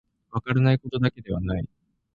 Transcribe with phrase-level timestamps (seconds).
[0.31, 1.69] 分からないことだけではない